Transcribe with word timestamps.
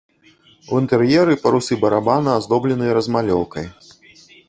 У 0.71 0.79
інтэр'еры 0.83 1.37
парусы 1.45 1.79
барабана 1.85 2.29
аздобленыя 2.39 2.99
размалёўкай. 3.01 3.65